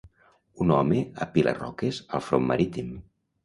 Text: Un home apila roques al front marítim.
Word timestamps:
Un 0.65 0.73
home 0.77 1.03
apila 1.27 1.55
roques 1.59 2.03
al 2.21 2.27
front 2.31 2.51
marítim. 2.55 2.93